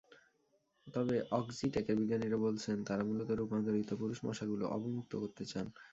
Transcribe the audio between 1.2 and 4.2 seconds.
অক্সিটেকের বিজ্ঞানীরা বলছেন, তাঁরা মূলত রূপান্তরিত পুরুষ